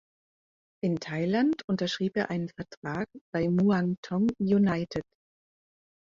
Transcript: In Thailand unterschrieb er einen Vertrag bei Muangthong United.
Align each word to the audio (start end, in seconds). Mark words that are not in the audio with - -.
In 0.83 0.95
Thailand 0.99 1.61
unterschrieb 1.67 2.17
er 2.17 2.31
einen 2.31 2.49
Vertrag 2.49 3.07
bei 3.31 3.47
Muangthong 3.47 4.31
United. 4.39 5.03